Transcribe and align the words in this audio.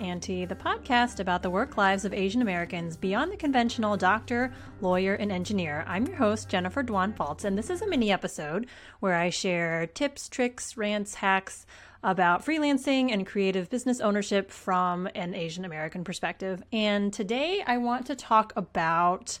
Auntie, 0.00 0.44
the 0.44 0.54
podcast 0.54 1.18
about 1.18 1.42
the 1.42 1.50
work 1.50 1.76
lives 1.76 2.04
of 2.04 2.14
Asian 2.14 2.40
Americans 2.40 2.96
beyond 2.96 3.32
the 3.32 3.36
conventional 3.36 3.96
doctor, 3.96 4.52
lawyer, 4.80 5.14
and 5.14 5.32
engineer. 5.32 5.84
I'm 5.88 6.06
your 6.06 6.16
host, 6.16 6.48
Jennifer 6.48 6.84
Dwan 6.84 7.16
Faltz, 7.16 7.44
and 7.44 7.58
this 7.58 7.68
is 7.68 7.82
a 7.82 7.88
mini 7.88 8.12
episode 8.12 8.66
where 9.00 9.16
I 9.16 9.30
share 9.30 9.86
tips, 9.88 10.28
tricks, 10.28 10.76
rants, 10.76 11.14
hacks 11.14 11.66
about 12.04 12.44
freelancing 12.44 13.12
and 13.12 13.26
creative 13.26 13.68
business 13.70 14.00
ownership 14.00 14.50
from 14.50 15.08
an 15.14 15.34
Asian 15.34 15.64
American 15.64 16.04
perspective. 16.04 16.62
And 16.72 17.12
today 17.12 17.64
I 17.66 17.78
want 17.78 18.06
to 18.06 18.14
talk 18.14 18.52
about 18.56 19.38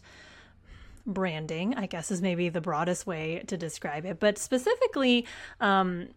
branding, 1.06 1.74
I 1.74 1.86
guess 1.86 2.10
is 2.10 2.22
maybe 2.22 2.48
the 2.48 2.60
broadest 2.60 3.06
way 3.06 3.42
to 3.46 3.56
describe 3.56 4.04
it, 4.06 4.20
but 4.20 4.38
specifically, 4.38 5.26
um, 5.60 6.08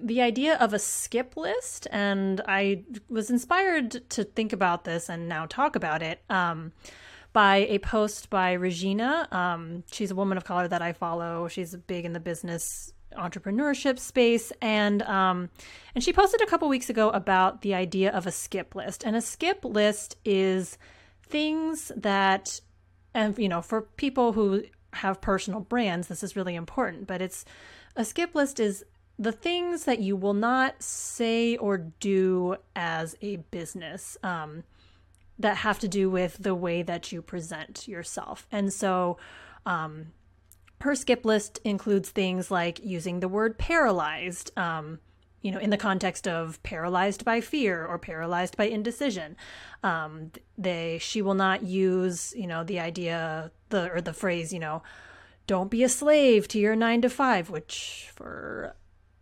the 0.00 0.22
idea 0.22 0.56
of 0.56 0.72
a 0.72 0.78
skip 0.78 1.36
list, 1.36 1.88
and 1.90 2.40
I 2.46 2.84
was 3.08 3.30
inspired 3.30 4.08
to 4.10 4.24
think 4.24 4.52
about 4.52 4.84
this 4.84 5.08
and 5.08 5.28
now 5.28 5.46
talk 5.46 5.74
about 5.74 6.02
it 6.02 6.20
um, 6.30 6.72
by 7.32 7.66
a 7.68 7.78
post 7.78 8.30
by 8.30 8.52
Regina. 8.52 9.26
Um, 9.32 9.82
she's 9.90 10.10
a 10.10 10.14
woman 10.14 10.38
of 10.38 10.44
color 10.44 10.68
that 10.68 10.82
I 10.82 10.92
follow. 10.92 11.48
She's 11.48 11.74
big 11.74 12.04
in 12.04 12.12
the 12.12 12.20
business 12.20 12.92
entrepreneurship 13.16 13.98
space, 13.98 14.52
and 14.60 15.02
um, 15.02 15.50
and 15.94 16.04
she 16.04 16.12
posted 16.12 16.42
a 16.42 16.46
couple 16.46 16.68
weeks 16.68 16.90
ago 16.90 17.10
about 17.10 17.62
the 17.62 17.74
idea 17.74 18.10
of 18.10 18.26
a 18.26 18.30
skip 18.30 18.74
list. 18.74 19.04
And 19.04 19.16
a 19.16 19.20
skip 19.20 19.64
list 19.64 20.16
is 20.24 20.78
things 21.24 21.90
that, 21.96 22.60
and 23.14 23.38
you 23.38 23.48
know, 23.48 23.62
for 23.62 23.82
people 23.82 24.32
who 24.32 24.64
have 24.94 25.20
personal 25.20 25.60
brands, 25.60 26.08
this 26.08 26.22
is 26.22 26.36
really 26.36 26.54
important. 26.54 27.06
But 27.06 27.22
it's 27.22 27.44
a 27.96 28.04
skip 28.04 28.34
list 28.34 28.60
is 28.60 28.84
the 29.18 29.32
things 29.32 29.84
that 29.84 29.98
you 29.98 30.16
will 30.16 30.34
not 30.34 30.82
say 30.82 31.56
or 31.56 31.78
do 31.78 32.56
as 32.76 33.16
a 33.20 33.36
business 33.36 34.16
um, 34.22 34.62
that 35.38 35.58
have 35.58 35.78
to 35.80 35.88
do 35.88 36.08
with 36.08 36.36
the 36.40 36.54
way 36.54 36.82
that 36.82 37.10
you 37.10 37.20
present 37.20 37.88
yourself. 37.88 38.46
And 38.52 38.72
so, 38.72 39.18
um, 39.66 40.12
her 40.80 40.94
skip 40.94 41.24
list 41.24 41.60
includes 41.64 42.10
things 42.10 42.50
like 42.50 42.78
using 42.84 43.18
the 43.18 43.28
word 43.28 43.58
paralyzed, 43.58 44.56
um, 44.56 45.00
you 45.42 45.52
know, 45.52 45.58
in 45.58 45.70
the 45.70 45.76
context 45.76 46.26
of 46.26 46.62
paralyzed 46.62 47.24
by 47.24 47.40
fear 47.40 47.84
or 47.86 47.98
paralyzed 47.98 48.56
by 48.56 48.64
indecision. 48.64 49.36
Um, 49.82 50.32
they 50.56 50.98
she 51.00 51.22
will 51.22 51.34
not 51.34 51.62
use, 51.62 52.34
you 52.36 52.46
know, 52.46 52.64
the 52.64 52.80
idea 52.80 53.50
the 53.68 53.92
or 53.92 54.00
the 54.00 54.12
phrase, 54.12 54.52
you 54.52 54.58
know, 54.58 54.82
don't 55.46 55.70
be 55.70 55.82
a 55.82 55.88
slave 55.88 56.48
to 56.48 56.58
your 56.58 56.76
nine 56.76 57.02
to 57.02 57.08
five, 57.08 57.50
which 57.50 58.10
for 58.14 58.74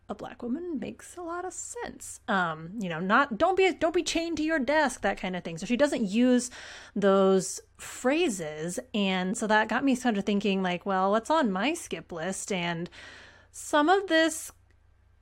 a 0.09 0.15
black 0.15 0.43
woman 0.43 0.79
makes 0.79 1.17
a 1.17 1.23
lot 1.23 1.45
of 1.45 1.53
sense. 1.53 2.21
Um, 2.29 2.71
you 2.79 2.89
know, 2.89 3.01
not 3.01 3.39
don't 3.39 3.57
be 3.57 3.73
don't 3.73 3.95
be 3.95 4.03
chained 4.03 4.37
to 4.39 4.43
your 4.43 4.59
desk, 4.59 5.03
that 5.03 5.19
kind 5.19 5.35
of 5.37 5.45
thing. 5.45 5.59
So 5.59 5.67
she 5.67 5.77
doesn't 5.77 6.05
use 6.05 6.51
those 6.95 7.61
phrases, 7.77 8.79
and 8.95 9.37
so 9.37 9.47
that 9.47 9.69
got 9.69 9.85
me 9.85 9.95
sort 9.95 10.17
of 10.17 10.25
thinking, 10.25 10.63
like, 10.63 10.87
well, 10.87 11.11
what's 11.11 11.31
on 11.31 11.51
my 11.51 11.75
skip 11.75 12.13
list? 12.13 12.53
And 12.53 12.89
some 13.51 13.89
of 13.89 14.07
this, 14.07 14.53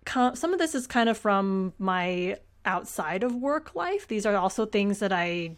some 0.07 0.53
of 0.53 0.59
this 0.59 0.75
is 0.75 0.87
kind 0.87 1.09
of 1.09 1.19
from 1.19 1.73
my 1.79 2.39
outside 2.65 3.23
of 3.23 3.35
work 3.35 3.75
life. 3.75 4.07
These 4.07 4.27
are 4.27 4.37
also 4.37 4.67
things 4.67 4.99
that 4.99 5.13
I 5.13 5.57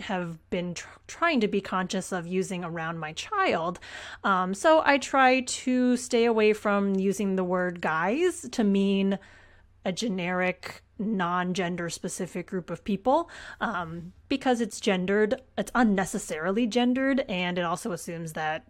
have 0.00 0.38
been 0.50 0.74
tr- 0.74 0.88
trying 1.06 1.40
to 1.40 1.48
be 1.48 1.60
conscious 1.60 2.12
of 2.12 2.26
using 2.26 2.64
around 2.64 2.98
my 2.98 3.12
child. 3.12 3.78
Um, 4.24 4.54
so 4.54 4.82
I 4.84 4.98
try 4.98 5.40
to 5.40 5.96
stay 5.96 6.24
away 6.24 6.52
from 6.52 6.96
using 6.96 7.36
the 7.36 7.44
word 7.44 7.80
guys 7.80 8.46
to 8.50 8.64
mean 8.64 9.18
a 9.84 9.92
generic, 9.92 10.82
non 10.98 11.54
gender 11.54 11.88
specific 11.88 12.48
group 12.48 12.70
of 12.70 12.84
people 12.84 13.30
um, 13.60 14.12
because 14.28 14.60
it's 14.60 14.80
gendered, 14.80 15.40
it's 15.56 15.70
unnecessarily 15.74 16.66
gendered, 16.66 17.20
and 17.28 17.56
it 17.58 17.64
also 17.64 17.92
assumes 17.92 18.34
that 18.34 18.66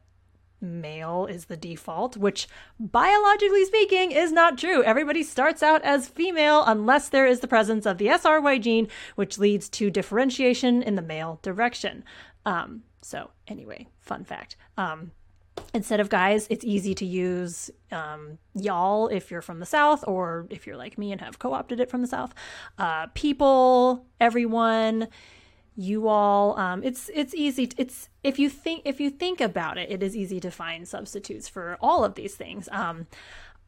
male 0.60 1.26
is 1.26 1.46
the 1.46 1.56
default, 1.56 2.16
which 2.16 2.48
biologically 2.78 3.64
speaking 3.64 4.12
is 4.12 4.32
not 4.32 4.58
true. 4.58 4.82
Everybody 4.82 5.22
starts 5.22 5.62
out 5.62 5.82
as 5.82 6.08
female 6.08 6.64
unless 6.66 7.08
there 7.08 7.26
is 7.26 7.40
the 7.40 7.48
presence 7.48 7.86
of 7.86 7.98
the 7.98 8.06
SRY 8.06 8.60
gene, 8.60 8.88
which 9.14 9.38
leads 9.38 9.68
to 9.70 9.90
differentiation 9.90 10.82
in 10.82 10.94
the 10.94 11.02
male 11.02 11.38
direction. 11.42 12.04
Um, 12.44 12.82
so, 13.02 13.30
anyway, 13.46 13.86
fun 14.00 14.24
fact. 14.24 14.56
Um, 14.76 15.12
instead 15.74 16.00
of 16.00 16.08
guys, 16.08 16.46
it's 16.50 16.64
easy 16.64 16.94
to 16.94 17.06
use 17.06 17.70
um, 17.92 18.38
y'all 18.54 19.08
if 19.08 19.30
you're 19.30 19.42
from 19.42 19.60
the 19.60 19.66
South, 19.66 20.04
or 20.06 20.46
if 20.50 20.66
you're 20.66 20.76
like 20.76 20.98
me 20.98 21.12
and 21.12 21.20
have 21.20 21.38
co 21.38 21.52
opted 21.52 21.80
it 21.80 21.90
from 21.90 22.02
the 22.02 22.08
South. 22.08 22.34
Uh, 22.78 23.06
people, 23.14 24.06
everyone 24.20 25.08
you 25.76 26.08
all 26.08 26.58
um, 26.58 26.82
it's 26.82 27.10
it's 27.14 27.34
easy 27.34 27.70
it's 27.76 28.08
if 28.24 28.38
you 28.38 28.48
think 28.48 28.82
if 28.84 28.98
you 28.98 29.10
think 29.10 29.40
about 29.40 29.76
it 29.76 29.90
it 29.90 30.02
is 30.02 30.16
easy 30.16 30.40
to 30.40 30.50
find 30.50 30.88
substitutes 30.88 31.48
for 31.48 31.76
all 31.80 32.04
of 32.04 32.14
these 32.14 32.34
things. 32.34 32.68
Um, 32.72 33.06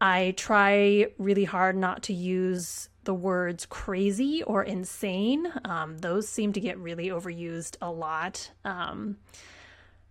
i 0.00 0.32
try 0.36 1.06
really 1.18 1.44
hard 1.44 1.76
not 1.76 2.02
to 2.04 2.12
use 2.12 2.88
the 3.08 3.14
words 3.14 3.64
crazy 3.64 4.42
or 4.42 4.62
insane. 4.62 5.50
Um, 5.64 5.96
those 5.96 6.28
seem 6.28 6.52
to 6.52 6.60
get 6.60 6.78
really 6.78 7.08
overused 7.08 7.76
a 7.80 7.90
lot. 7.90 8.50
Um, 8.66 9.16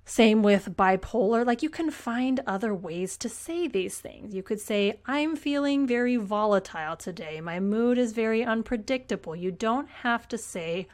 same 0.04 0.42
with 0.42 0.76
bipolar. 0.76 1.46
Like 1.46 1.62
you 1.62 1.70
can 1.70 1.92
find 1.92 2.40
other 2.48 2.74
ways 2.74 3.16
to 3.18 3.30
say 3.30 3.68
these 3.68 4.00
things. 4.00 4.34
You 4.34 4.42
could 4.42 4.60
say 4.60 5.00
i'm 5.06 5.36
feeling 5.36 5.86
very 5.86 6.16
volatile 6.16 6.96
today. 6.96 7.40
My 7.40 7.60
mood 7.60 8.00
is 8.00 8.14
very 8.14 8.44
unpredictable. 8.44 9.36
You 9.36 9.52
don't 9.52 9.90
have 9.90 10.28
to 10.30 10.38
say 10.38 10.88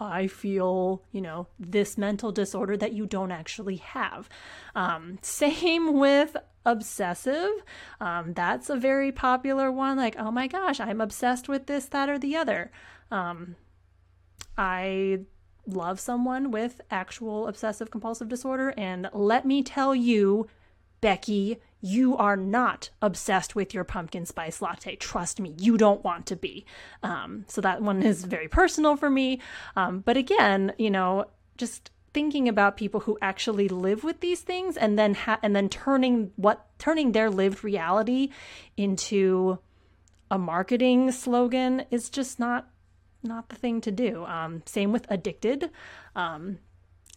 I 0.00 0.26
feel, 0.26 1.02
you 1.12 1.20
know, 1.20 1.46
this 1.58 1.98
mental 1.98 2.32
disorder 2.32 2.76
that 2.76 2.92
you 2.92 3.06
don't 3.06 3.30
actually 3.32 3.76
have. 3.76 4.28
Um, 4.74 5.18
same 5.22 5.98
with 5.98 6.36
obsessive. 6.64 7.50
Um, 8.00 8.32
that's 8.32 8.70
a 8.70 8.76
very 8.76 9.12
popular 9.12 9.70
one. 9.70 9.96
Like, 9.96 10.16
oh 10.18 10.30
my 10.30 10.46
gosh, 10.46 10.80
I'm 10.80 11.00
obsessed 11.00 11.48
with 11.48 11.66
this, 11.66 11.86
that, 11.86 12.08
or 12.08 12.18
the 12.18 12.36
other. 12.36 12.70
Um, 13.10 13.56
I 14.56 15.20
love 15.66 16.00
someone 16.00 16.50
with 16.50 16.80
actual 16.90 17.46
obsessive 17.46 17.90
compulsive 17.90 18.28
disorder, 18.28 18.74
and 18.76 19.08
let 19.12 19.44
me 19.46 19.62
tell 19.62 19.94
you, 19.94 20.48
Becky, 21.00 21.60
you 21.80 22.16
are 22.16 22.36
not 22.36 22.90
obsessed 23.00 23.54
with 23.54 23.72
your 23.72 23.84
pumpkin 23.84 24.26
spice 24.26 24.60
latte. 24.60 24.96
Trust 24.96 25.40
me, 25.40 25.54
you 25.58 25.78
don't 25.78 26.04
want 26.04 26.26
to 26.26 26.36
be. 26.36 26.64
Um, 27.02 27.44
so 27.48 27.60
that 27.60 27.82
one 27.82 28.02
is 28.02 28.24
very 28.24 28.48
personal 28.48 28.96
for 28.96 29.10
me. 29.10 29.40
Um, 29.76 30.00
but 30.00 30.16
again, 30.16 30.72
you 30.78 30.90
know, 30.90 31.26
just 31.56 31.90
thinking 32.12 32.48
about 32.48 32.76
people 32.76 33.00
who 33.00 33.16
actually 33.22 33.68
live 33.68 34.02
with 34.02 34.20
these 34.20 34.40
things 34.40 34.76
and 34.76 34.98
then 34.98 35.14
ha- 35.14 35.38
and 35.42 35.54
then 35.54 35.68
turning 35.68 36.32
what 36.36 36.66
turning 36.78 37.12
their 37.12 37.30
lived 37.30 37.62
reality 37.62 38.30
into 38.76 39.58
a 40.30 40.38
marketing 40.38 41.12
slogan 41.12 41.84
is 41.90 42.10
just 42.10 42.38
not 42.38 42.68
not 43.22 43.48
the 43.48 43.56
thing 43.56 43.80
to 43.82 43.90
do. 43.90 44.24
Um, 44.24 44.62
same 44.66 44.92
with 44.92 45.06
addicted. 45.10 45.70
Um, 46.16 46.58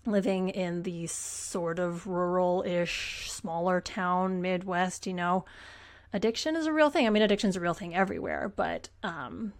living 0.06 0.50
in 0.50 0.84
the 0.84 1.08
sort 1.08 1.80
of 1.80 2.08
rural 2.08 2.64
ish, 2.64 3.31
smaller 3.31 3.80
town, 3.81 4.41
Midwest, 4.41 5.08
you 5.08 5.14
know, 5.14 5.46
addiction 6.12 6.56
is 6.56 6.66
a 6.66 6.74
real 6.74 6.90
thing. 6.90 7.08
I 7.08 7.09
mean, 7.09 7.24
addiction 7.24 7.50
is 7.50 7.56
a 7.56 7.62
real 7.62 7.74
thing 7.74 7.96
everywhere, 7.96 8.52
but 8.56 8.90
um, 9.02 9.53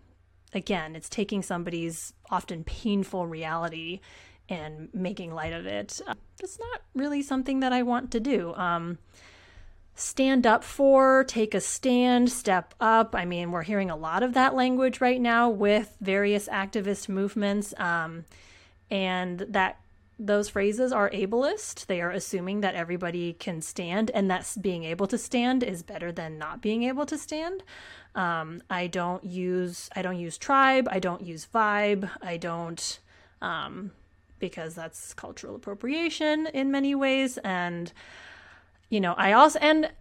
again, 0.54 0.96
it's 0.96 1.10
taking 1.10 1.42
somebody's 1.42 2.14
often 2.30 2.64
painful 2.64 3.28
reality 3.28 4.02
and 4.50 4.90
making 4.94 5.34
light 5.34 5.54
of 5.54 5.66
it. 5.66 6.02
It's 6.42 6.60
not 6.60 6.82
really 6.94 7.22
something 7.22 7.62
that 7.62 7.72
I 7.72 7.84
want 7.84 8.12
to 8.12 8.20
do. 8.20 8.54
Um, 8.56 8.98
stand 9.96 10.46
up 10.46 10.64
for, 10.64 11.24
take 11.24 11.54
a 11.54 11.62
stand, 11.62 12.30
step 12.32 12.74
up. 12.80 13.16
I 13.16 13.26
mean, 13.26 13.52
we're 13.52 13.64
hearing 13.64 13.90
a 13.90 13.96
lot 13.96 14.24
of 14.24 14.34
that 14.34 14.54
language 14.54 15.00
right 15.00 15.22
now 15.22 15.50
with 15.50 15.96
various 16.02 16.48
activist 16.50 17.08
movements. 17.08 17.74
Um, 17.78 18.26
and 18.92 19.40
that 19.50 19.80
those 20.20 20.50
phrases 20.50 20.92
are 20.92 21.10
ableist. 21.10 21.88
They 21.88 22.02
are 22.02 22.12
assuming 22.12 22.62
that 22.62 22.76
everybody 22.76 23.34
can 23.34 23.62
stand, 23.62 24.12
and 24.12 24.30
that 24.30 24.56
being 24.62 24.84
able 24.84 25.08
to 25.08 25.18
stand 25.18 25.64
is 25.64 25.84
better 25.84 26.12
than 26.12 26.38
not 26.38 26.62
being 26.62 26.84
able 26.84 27.06
to 27.08 27.18
stand. 27.18 27.64
Um, 28.16 28.62
I 28.70 28.88
don't 28.88 29.24
use 29.24 29.90
I 29.96 30.02
don't 30.02 30.20
use 30.20 30.38
tribe. 30.38 30.88
I 30.92 31.00
don't 31.00 31.22
use 31.22 31.48
vibe. 31.52 32.10
I 32.22 32.38
don't 32.38 33.00
um, 33.42 33.92
because 34.40 34.76
that's 34.76 35.14
cultural 35.14 35.56
appropriation 35.56 36.48
in 36.54 36.72
many 36.72 36.94
ways. 36.94 37.38
And 37.40 37.92
you 38.90 39.02
know, 39.02 39.14
I 39.18 39.34
also 39.34 39.58
and 39.60 39.92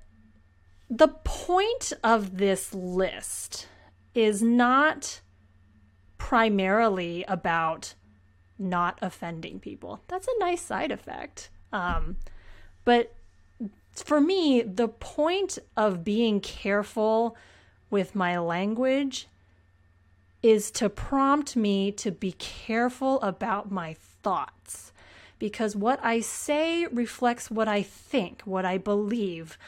the 0.90 1.08
point 1.08 1.94
of 2.04 2.36
this 2.36 2.74
list 2.74 3.66
is 4.14 4.42
not 4.42 5.22
primarily 6.18 7.24
about 7.26 7.94
not 8.58 8.98
offending 9.02 9.58
people. 9.58 10.00
That's 10.08 10.28
a 10.28 10.38
nice 10.40 10.62
side 10.62 10.90
effect. 10.90 11.50
Um, 11.72 12.16
but 12.84 13.14
for 13.92 14.20
me, 14.20 14.62
the 14.62 14.88
point 14.88 15.58
of 15.76 16.04
being 16.04 16.40
careful 16.40 17.36
with 17.90 18.14
my 18.14 18.38
language 18.38 19.26
is 20.42 20.70
to 20.72 20.88
prompt 20.88 21.54
me 21.54 21.92
to 21.92 22.10
be 22.10 22.32
careful 22.32 23.20
about 23.20 23.70
my 23.70 23.94
thoughts. 24.22 24.92
Because 25.38 25.76
what 25.76 26.00
I 26.02 26.20
say 26.20 26.86
reflects 26.86 27.50
what 27.50 27.68
I 27.68 27.82
think, 27.82 28.42
what 28.42 28.64
I 28.64 28.78
believe. 28.78 29.58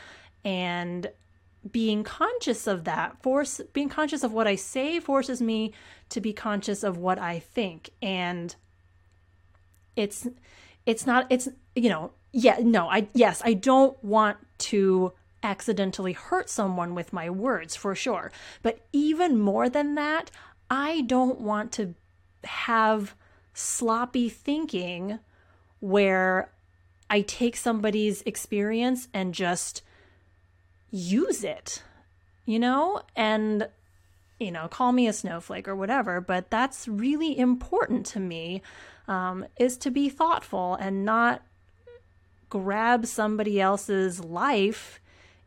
And 0.44 1.10
being 1.70 2.04
conscious 2.04 2.66
of 2.66 2.84
that 2.84 3.22
force 3.22 3.60
being 3.72 3.88
conscious 3.88 4.22
of 4.22 4.32
what 4.32 4.46
I 4.46 4.54
say 4.54 5.00
forces 5.00 5.40
me 5.40 5.72
to 6.10 6.20
be 6.20 6.32
conscious 6.32 6.82
of 6.82 6.98
what 6.98 7.18
I 7.18 7.38
think. 7.38 7.90
And 8.02 8.54
it's 9.96 10.26
it's 10.86 11.06
not 11.06 11.26
it's 11.30 11.48
you 11.74 11.88
know 11.88 12.10
yeah 12.32 12.56
no 12.60 12.88
i 12.88 13.08
yes 13.14 13.42
i 13.44 13.52
don't 13.52 14.02
want 14.02 14.36
to 14.58 15.12
accidentally 15.42 16.12
hurt 16.12 16.48
someone 16.48 16.94
with 16.94 17.12
my 17.12 17.28
words 17.28 17.76
for 17.76 17.94
sure. 17.94 18.32
But 18.62 18.80
even 18.94 19.38
more 19.38 19.68
than 19.68 19.94
that 19.94 20.30
i 20.70 21.02
don't 21.02 21.40
want 21.40 21.72
to 21.72 21.94
have 22.44 23.14
sloppy 23.52 24.28
thinking 24.28 25.18
where 25.80 26.50
i 27.10 27.20
take 27.20 27.56
somebody's 27.56 28.22
experience 28.22 29.08
and 29.12 29.34
just 29.34 29.82
use 30.90 31.44
it 31.44 31.82
you 32.46 32.58
know? 32.58 33.00
And 33.16 33.68
you 34.38 34.50
know 34.50 34.68
call 34.68 34.92
me 34.92 35.06
a 35.06 35.12
snowflake 35.12 35.68
or 35.68 35.76
whatever 35.76 36.20
but 36.20 36.50
that's 36.50 36.88
really 36.88 37.38
important 37.38 38.04
to 38.04 38.20
me 38.20 38.62
um, 39.06 39.46
is 39.58 39.76
to 39.76 39.90
be 39.90 40.08
thoughtful 40.08 40.74
and 40.74 41.04
not 41.04 41.42
grab 42.48 43.06
somebody 43.06 43.60
else's 43.60 44.22
life 44.24 45.00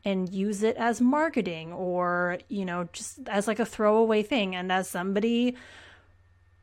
and 0.04 0.34
use 0.34 0.64
it 0.64 0.78
as 0.78 1.02
marketing 1.02 1.74
or 1.74 2.38
you 2.48 2.66
know 2.66 2.88
just 2.94 3.20
as 3.28 3.48
like 3.48 3.60
a 3.60 3.66
throwaway 3.66 4.24
thing. 4.24 4.56
And 4.56 4.72
as 4.72 4.90
somebody 4.90 5.56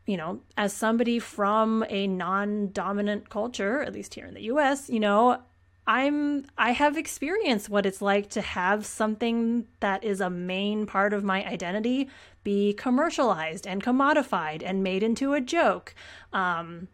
you 0.06 0.16
know 0.16 0.40
as 0.56 0.72
somebody 0.72 1.18
from 1.18 1.84
a 1.88 2.06
non-dominant 2.06 3.30
culture 3.30 3.82
at 3.82 3.92
least 3.92 4.14
here 4.14 4.26
in 4.26 4.34
the 4.34 4.42
US 4.44 4.90
you 4.90 5.00
know 5.00 5.40
I'm 5.86 6.46
I 6.56 6.70
have 6.70 6.96
experienced 6.96 7.68
what 7.68 7.84
it's 7.84 8.00
like 8.00 8.30
to 8.30 8.40
have 8.40 8.86
something 8.86 9.66
that 9.80 10.02
is 10.02 10.20
a 10.20 10.30
main 10.30 10.86
part 10.86 11.12
of 11.12 11.24
my 11.24 11.44
identity 11.44 12.08
be 12.42 12.72
commercialized 12.74 13.66
and 13.66 13.82
commodified 13.82 14.62
and 14.64 14.82
made 14.82 15.02
into 15.02 15.34
a 15.34 15.40
joke. 15.40 15.94
Um, 16.32 16.88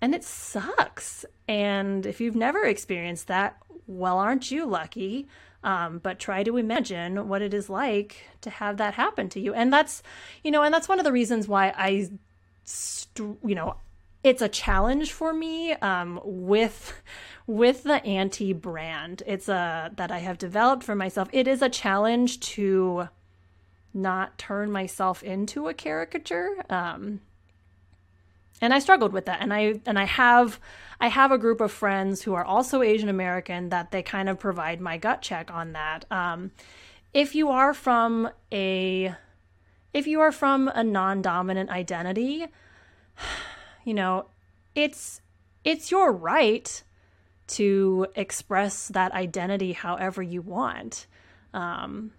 and 0.00 0.14
it 0.14 0.24
sucks. 0.24 1.24
And 1.46 2.06
if 2.06 2.20
you've 2.20 2.36
never 2.36 2.64
experienced 2.64 3.26
that, 3.28 3.58
well, 3.86 4.18
aren't 4.18 4.50
you 4.50 4.66
lucky? 4.66 5.28
Um, 5.62 5.98
but 5.98 6.18
try 6.18 6.42
to 6.42 6.56
imagine 6.56 7.28
what 7.28 7.42
it 7.42 7.52
is 7.52 7.68
like 7.68 8.24
to 8.40 8.48
have 8.48 8.78
that 8.78 8.94
happen 8.94 9.28
to 9.30 9.40
you. 9.40 9.52
And 9.52 9.70
that's, 9.70 10.02
you 10.42 10.50
know, 10.50 10.62
and 10.62 10.72
that's 10.72 10.88
one 10.88 10.98
of 10.98 11.04
the 11.04 11.12
reasons 11.12 11.46
why 11.46 11.74
I, 11.76 12.08
st- 12.64 13.38
you 13.44 13.54
know, 13.54 13.76
it's 14.22 14.42
a 14.42 14.48
challenge 14.48 15.12
for 15.12 15.32
me 15.32 15.72
um, 15.72 16.20
with 16.24 17.02
with 17.50 17.82
the 17.82 18.02
Auntie 18.04 18.52
brand. 18.52 19.24
It's 19.26 19.48
a 19.48 19.90
that 19.96 20.12
I 20.12 20.18
have 20.18 20.38
developed 20.38 20.84
for 20.84 20.94
myself. 20.94 21.28
It 21.32 21.48
is 21.48 21.62
a 21.62 21.68
challenge 21.68 22.38
to 22.40 23.08
not 23.92 24.38
turn 24.38 24.70
myself 24.70 25.22
into 25.24 25.66
a 25.66 25.74
caricature. 25.74 26.64
Um, 26.70 27.20
and 28.60 28.72
I 28.72 28.78
struggled 28.78 29.12
with 29.12 29.24
that. 29.24 29.40
And 29.40 29.52
I 29.52 29.80
and 29.84 29.98
I 29.98 30.04
have 30.04 30.60
I 31.00 31.08
have 31.08 31.32
a 31.32 31.38
group 31.38 31.60
of 31.60 31.72
friends 31.72 32.22
who 32.22 32.34
are 32.34 32.44
also 32.44 32.82
Asian 32.82 33.08
American 33.08 33.70
that 33.70 33.90
they 33.90 34.02
kind 34.02 34.28
of 34.28 34.38
provide 34.38 34.80
my 34.80 34.96
gut 34.96 35.20
check 35.20 35.50
on 35.50 35.72
that. 35.72 36.04
Um, 36.10 36.52
if 37.12 37.34
you 37.34 37.48
are 37.50 37.74
from 37.74 38.30
a 38.52 39.14
if 39.92 40.06
you 40.06 40.20
are 40.20 40.30
from 40.30 40.68
a 40.68 40.84
non-dominant 40.84 41.68
identity, 41.68 42.46
you 43.84 43.94
know, 43.94 44.26
it's 44.76 45.20
it's 45.64 45.90
your 45.90 46.12
right 46.12 46.84
to 47.50 48.06
express 48.14 48.88
that 48.88 49.12
identity 49.12 49.72
however 49.72 50.22
you 50.22 50.42
want. 50.42 51.06
Um, 51.52 52.12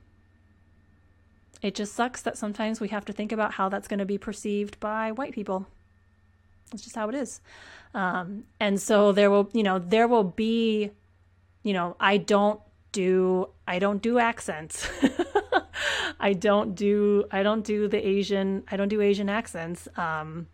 it 1.61 1.75
just 1.75 1.93
sucks 1.93 2.21
that 2.23 2.37
sometimes 2.37 2.81
we 2.81 2.89
have 2.89 3.05
to 3.05 3.13
think 3.13 3.31
about 3.31 3.53
how 3.53 3.69
that's 3.69 3.87
going 3.87 3.99
to 3.99 4.05
be 4.05 4.17
perceived 4.17 4.79
by 4.79 5.11
white 5.11 5.33
people. 5.33 5.67
It's 6.73 6.83
just 6.83 6.95
how 6.95 7.09
it 7.09 7.15
is. 7.15 7.41
Um, 7.93 8.45
and 8.59 8.79
so 8.79 9.11
there 9.11 9.29
will, 9.29 9.49
you 9.53 9.63
know, 9.63 9.79
there 9.79 10.07
will 10.07 10.23
be, 10.23 10.91
you 11.63 11.73
know, 11.73 11.95
I 11.99 12.17
don't 12.17 12.59
do, 12.91 13.49
I 13.67 13.79
don't 13.79 14.01
do 14.01 14.19
accents. 14.19 14.87
I 16.19 16.33
don't 16.33 16.75
do, 16.75 17.25
I 17.31 17.43
don't 17.43 17.63
do 17.63 17.87
the 17.87 18.05
Asian, 18.05 18.63
I 18.69 18.77
don't 18.77 18.89
do 18.89 19.01
Asian 19.01 19.29
accents. 19.29 19.87
Um, 19.97 20.47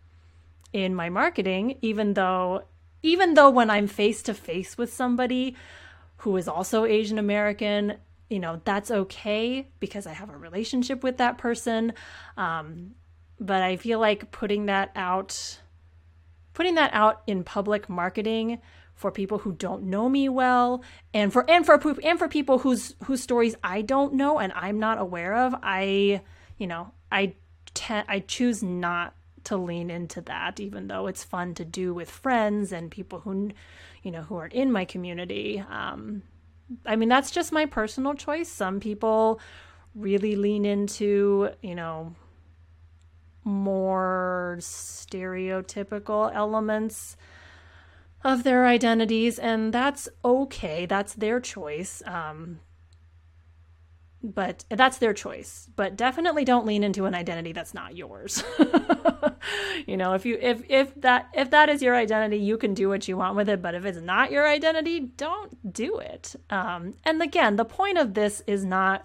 in 0.72 0.94
my 0.94 1.08
marketing, 1.08 1.78
even 1.80 2.14
though 2.14 2.62
even 3.02 3.34
though 3.34 3.50
when 3.50 3.70
I'm 3.70 3.86
face 3.86 4.22
to 4.24 4.34
face 4.34 4.76
with 4.76 4.92
somebody 4.92 5.56
who 6.18 6.36
is 6.36 6.48
also 6.48 6.84
Asian 6.84 7.18
American, 7.18 7.94
you 8.28 8.38
know, 8.38 8.60
that's 8.64 8.90
okay 8.90 9.68
because 9.80 10.06
I 10.06 10.12
have 10.12 10.30
a 10.30 10.36
relationship 10.36 11.02
with 11.02 11.18
that 11.18 11.38
person. 11.38 11.92
Um, 12.36 12.94
but 13.40 13.62
I 13.62 13.76
feel 13.76 14.00
like 14.00 14.30
putting 14.32 14.66
that 14.66 14.90
out, 14.96 15.60
putting 16.54 16.74
that 16.74 16.92
out 16.92 17.22
in 17.26 17.44
public 17.44 17.88
marketing 17.88 18.60
for 18.94 19.12
people 19.12 19.38
who 19.38 19.52
don't 19.52 19.84
know 19.84 20.08
me 20.08 20.28
well, 20.28 20.82
and 21.14 21.32
for 21.32 21.48
and 21.48 21.64
for 21.64 21.80
and 22.02 22.18
for 22.18 22.28
people 22.28 22.58
whose 22.58 22.96
whose 23.04 23.22
stories 23.22 23.54
I 23.62 23.82
don't 23.82 24.14
know 24.14 24.40
and 24.40 24.52
I'm 24.54 24.80
not 24.80 24.98
aware 24.98 25.36
of, 25.36 25.54
I, 25.62 26.20
you 26.56 26.66
know, 26.66 26.90
I 27.12 27.34
te- 27.74 28.02
I 28.08 28.18
choose 28.26 28.60
not 28.60 29.14
to 29.44 29.56
lean 29.56 29.90
into 29.90 30.20
that, 30.22 30.60
even 30.60 30.88
though 30.88 31.06
it's 31.06 31.24
fun 31.24 31.54
to 31.54 31.64
do 31.64 31.94
with 31.94 32.10
friends 32.10 32.72
and 32.72 32.90
people 32.90 33.20
who, 33.20 33.50
you 34.02 34.10
know, 34.10 34.22
who 34.22 34.36
are 34.36 34.46
in 34.46 34.72
my 34.72 34.84
community. 34.84 35.64
Um, 35.70 36.22
I 36.84 36.96
mean, 36.96 37.08
that's 37.08 37.30
just 37.30 37.52
my 37.52 37.66
personal 37.66 38.14
choice. 38.14 38.48
Some 38.48 38.80
people 38.80 39.40
really 39.94 40.36
lean 40.36 40.64
into, 40.64 41.50
you 41.62 41.74
know, 41.74 42.14
more 43.44 44.56
stereotypical 44.60 46.34
elements 46.34 47.16
of 48.22 48.42
their 48.42 48.66
identities, 48.66 49.38
and 49.38 49.72
that's 49.72 50.08
okay. 50.24 50.86
That's 50.86 51.14
their 51.14 51.40
choice. 51.40 52.02
Um, 52.04 52.60
but 54.22 54.64
that's 54.68 54.98
their 54.98 55.14
choice. 55.14 55.68
But 55.76 55.96
definitely 55.96 56.44
don't 56.44 56.66
lean 56.66 56.82
into 56.82 57.06
an 57.06 57.14
identity 57.14 57.52
that's 57.52 57.74
not 57.74 57.96
yours. 57.96 58.42
You 59.86 59.96
know 59.96 60.14
if 60.14 60.26
you 60.26 60.38
if 60.40 60.62
if 60.68 60.94
that 61.00 61.28
if 61.32 61.50
that 61.50 61.68
is 61.68 61.82
your 61.82 61.96
identity 61.96 62.38
you 62.38 62.58
can 62.58 62.74
do 62.74 62.88
what 62.88 63.08
you 63.08 63.16
want 63.16 63.36
with 63.36 63.48
it. 63.48 63.62
But 63.62 63.74
if 63.74 63.84
it's 63.84 64.00
not 64.00 64.30
your 64.30 64.46
identity 64.46 65.00
don't 65.00 65.72
do 65.72 65.98
it. 65.98 66.34
Um, 66.50 66.94
and 67.04 67.22
again 67.22 67.56
the 67.56 67.64
point 67.64 67.98
of 67.98 68.14
this 68.14 68.42
is 68.46 68.64
not 68.64 69.04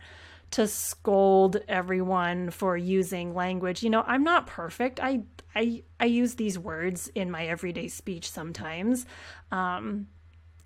to 0.51 0.67
scold 0.67 1.57
everyone 1.67 2.51
for 2.51 2.75
using 2.77 3.33
language. 3.33 3.83
You 3.83 3.89
know 3.89 4.03
i'm 4.05 4.23
not 4.23 4.47
perfect. 4.47 4.99
I 4.99 5.21
i 5.55 5.83
i 5.99 6.05
use 6.05 6.35
these 6.35 6.57
words 6.57 7.09
in 7.15 7.31
my 7.31 7.45
everyday 7.45 7.87
speech 7.87 8.29
sometimes. 8.29 9.05
Um, 9.51 10.07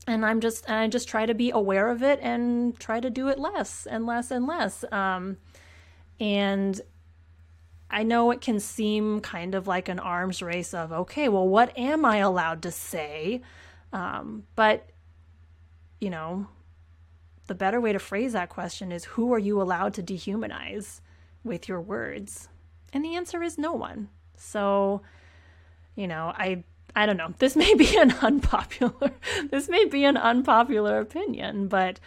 and 0.07 0.25
I'm 0.25 0.39
just 0.39 0.65
and 0.67 0.77
I 0.77 0.87
just 0.87 1.09
try 1.09 1.25
to 1.25 1.35
be 1.35 1.51
aware 1.51 1.91
of 1.91 2.01
it 2.01 2.19
and 2.21 2.79
try 2.79 2.99
to 2.99 3.09
do 3.09 3.27
it 3.27 3.37
less 3.37 3.85
and 3.85 4.05
less 4.05 4.31
and 4.31 4.47
less. 4.47 4.85
Um, 4.91 5.37
and 6.19 6.79
I 7.91 8.03
know 8.03 8.31
it 8.31 8.41
can 8.41 8.59
seem 8.59 9.19
kind 9.19 9.53
of 9.53 9.67
like 9.67 9.89
an 9.89 9.99
arms 9.99 10.41
race 10.41 10.73
of 10.73 10.91
okay, 10.91 11.27
well, 11.27 11.47
what 11.47 11.77
am 11.77 12.05
I 12.05 12.17
allowed 12.17 12.63
to 12.63 12.71
say? 12.71 13.41
Um, 13.91 14.43
but 14.55 14.89
you 15.99 16.09
know, 16.09 16.47
the 17.47 17.55
better 17.55 17.81
way 17.81 17.91
to 17.91 17.99
phrase 17.99 18.33
that 18.33 18.49
question 18.49 18.91
is 18.91 19.03
who 19.03 19.33
are 19.33 19.39
you 19.39 19.61
allowed 19.61 19.93
to 19.95 20.03
dehumanize 20.03 21.01
with 21.43 21.67
your 21.67 21.81
words? 21.81 22.47
And 22.93 23.03
the 23.03 23.15
answer 23.15 23.43
is 23.43 23.57
no 23.57 23.73
one. 23.73 24.07
So, 24.37 25.01
you 25.95 26.07
know, 26.07 26.33
I 26.37 26.63
I 26.97 27.05
don't 27.05 27.17
know. 27.17 27.35
This 27.37 27.55
may 27.55 27.75
be 27.75 27.95
an 27.99 28.11
unpopular 28.23 29.11
this 29.51 29.69
may 29.69 29.85
be 29.85 30.03
an 30.03 30.17
unpopular 30.17 30.99
opinion, 30.99 31.67
but 31.67 31.99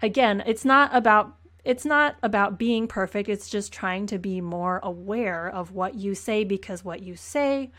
again, 0.00 0.42
it's 0.46 0.64
not 0.64 0.94
about 0.94 1.36
it's 1.64 1.84
not 1.84 2.16
about 2.22 2.58
being 2.58 2.86
perfect. 2.86 3.28
It's 3.28 3.50
just 3.50 3.72
trying 3.72 4.06
to 4.06 4.18
be 4.18 4.40
more 4.40 4.78
aware 4.82 5.48
of 5.48 5.72
what 5.72 5.96
you 5.96 6.14
say 6.14 6.44
because 6.44 6.84
what 6.84 7.02
you 7.02 7.16
say 7.16 7.72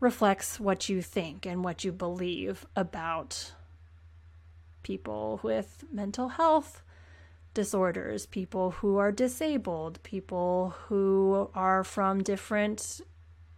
reflects 0.00 0.60
what 0.60 0.88
you 0.88 1.00
think 1.00 1.46
and 1.46 1.64
what 1.64 1.84
you 1.84 1.92
believe 1.92 2.66
about 2.74 3.52
people 4.82 5.40
with 5.42 5.84
mental 5.90 6.30
health 6.30 6.82
disorders, 7.54 8.26
people 8.26 8.72
who 8.72 8.98
are 8.98 9.12
disabled, 9.12 10.02
people 10.02 10.74
who 10.88 11.48
are 11.54 11.82
from 11.82 12.22
different 12.22 13.00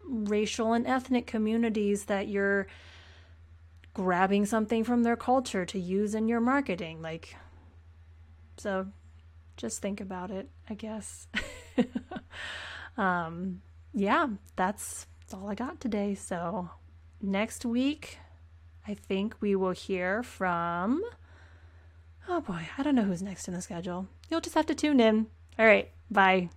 racial 0.09 0.73
and 0.73 0.87
ethnic 0.87 1.27
communities 1.27 2.05
that 2.07 2.29
you're 2.29 2.67
grabbing 3.95 4.47
something 4.47 4.85
from 4.85 5.03
their 5.03 5.17
culture 5.17 5.65
to 5.67 5.79
use 5.79 6.15
in 6.15 6.29
your 6.29 6.41
marketing. 6.41 7.03
Like, 7.03 7.37
so 8.57 8.87
just 9.57 9.83
think 9.83 10.00
about 10.00 10.31
it, 10.31 10.49
I 10.69 10.75
guess. 10.75 11.27
um, 12.97 13.61
yeah, 13.93 14.29
that's, 14.57 15.07
that's 15.21 15.35
all 15.35 15.49
I 15.49 15.55
got 15.55 15.81
today. 15.81 16.15
So 16.15 16.71
next 17.21 17.65
week, 17.65 18.19
I 18.87 18.95
think 18.95 19.35
we 19.41 19.55
will 19.55 19.73
hear 19.73 20.23
from. 20.23 21.03
Oh 22.29 22.41
boy, 22.41 22.69
I 22.77 22.83
don't 22.83 22.95
know 22.95 23.03
who's 23.03 23.23
next 23.23 23.49
in 23.49 23.55
the 23.55 23.62
schedule. 23.62 24.07
You'll 24.31 24.41
just 24.41 24.55
have 24.55 24.67
to 24.67 24.75
tune 24.75 25.00
in. 25.00 25.27
All 25.59 25.67
right, 25.67 25.91
bye. 26.11 26.50